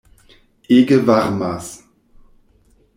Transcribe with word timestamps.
Ege 0.77 0.97
varmas! 1.07 1.71